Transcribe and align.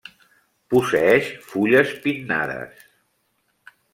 Posseeix 0.73 1.27
fulles 1.51 1.93
pinnades. 2.07 2.83